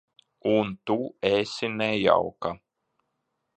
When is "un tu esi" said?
0.51-1.67